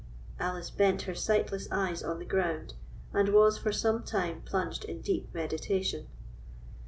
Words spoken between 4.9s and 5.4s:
deep